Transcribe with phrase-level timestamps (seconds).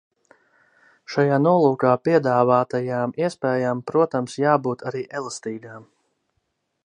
[1.15, 5.85] Šajā nolūkā piedāvātajām iespējām, protams, jābūt arī elastīgām.